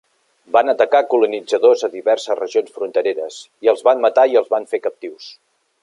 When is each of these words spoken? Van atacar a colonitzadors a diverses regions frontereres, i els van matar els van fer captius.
Van 0.55 0.71
atacar 0.71 1.01
a 1.03 1.05
colonitzadors 1.11 1.83
a 1.87 1.91
diverses 1.97 2.39
regions 2.41 2.73
frontereres, 2.79 3.39
i 3.67 3.73
els 3.75 3.87
van 3.91 4.03
matar 4.07 4.25
els 4.43 4.53
van 4.57 4.71
fer 4.73 4.85
captius. 4.89 5.31